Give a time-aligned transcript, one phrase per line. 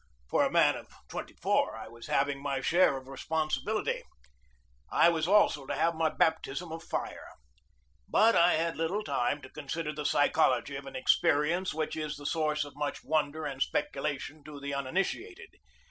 [0.31, 4.01] For a man of twenty four I was having my share of responsibility.
[4.91, 7.27] I was also to have my baptism of fire.
[8.09, 11.75] But I had little time to consider 62 GEORGE DEWEY the psychology of an experience
[11.75, 15.49] which is the source of much wonder and speculation to the uninitiated.